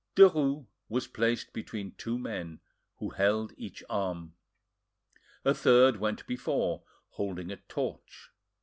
Derues 0.15 0.65
was 0.89 1.05
placed 1.07 1.53
between 1.53 1.91
two 1.91 2.17
men 2.17 2.59
who 2.97 3.09
each 3.09 3.13
held 3.17 3.53
an 3.59 3.71
arm. 3.87 4.33
A 5.45 5.53
third 5.53 5.97
went 5.97 6.25
before, 6.25 6.81
holding 7.09 7.51
a 7.51 7.57
torch. 7.57 8.31